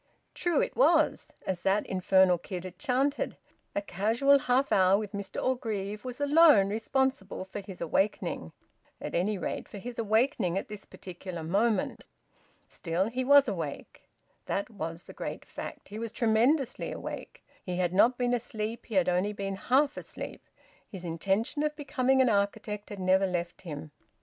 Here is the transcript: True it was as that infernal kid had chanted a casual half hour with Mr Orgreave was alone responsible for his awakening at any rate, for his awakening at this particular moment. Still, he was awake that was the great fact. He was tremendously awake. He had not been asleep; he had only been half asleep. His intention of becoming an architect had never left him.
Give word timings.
True 0.33 0.61
it 0.63 0.75
was 0.75 1.31
as 1.45 1.61
that 1.61 1.85
infernal 1.85 2.39
kid 2.39 2.63
had 2.63 2.79
chanted 2.79 3.37
a 3.75 3.83
casual 3.83 4.39
half 4.39 4.71
hour 4.71 4.97
with 4.97 5.11
Mr 5.11 5.39
Orgreave 5.39 6.03
was 6.03 6.19
alone 6.19 6.69
responsible 6.69 7.45
for 7.45 7.59
his 7.59 7.81
awakening 7.81 8.51
at 8.99 9.13
any 9.13 9.37
rate, 9.37 9.69
for 9.69 9.77
his 9.77 9.99
awakening 9.99 10.57
at 10.57 10.69
this 10.69 10.85
particular 10.85 11.43
moment. 11.43 12.03
Still, 12.67 13.09
he 13.09 13.23
was 13.23 13.47
awake 13.47 14.09
that 14.47 14.71
was 14.71 15.03
the 15.03 15.13
great 15.13 15.45
fact. 15.45 15.89
He 15.89 15.99
was 15.99 16.11
tremendously 16.11 16.91
awake. 16.91 17.43
He 17.63 17.75
had 17.75 17.93
not 17.93 18.17
been 18.17 18.33
asleep; 18.33 18.87
he 18.87 18.95
had 18.95 19.07
only 19.07 19.33
been 19.33 19.55
half 19.55 19.97
asleep. 19.97 20.41
His 20.89 21.05
intention 21.05 21.61
of 21.61 21.75
becoming 21.75 22.21
an 22.21 22.29
architect 22.29 22.89
had 22.89 22.99
never 22.99 23.27
left 23.27 23.61
him. 23.61 23.91